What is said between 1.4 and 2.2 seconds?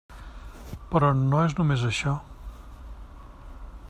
és només això.